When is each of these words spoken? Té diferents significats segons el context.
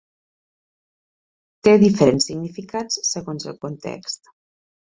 Té 1.67 1.75
diferents 1.83 2.27
significats 2.31 3.01
segons 3.13 3.47
el 3.53 3.61
context. 3.67 4.35